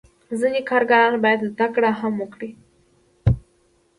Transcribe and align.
ځینې 0.39 0.61
کارګران 0.69 1.13
باید 1.23 1.41
زده 1.51 1.67
کړه 1.75 1.89
هم 1.99 2.13
وکړي. 2.21 2.49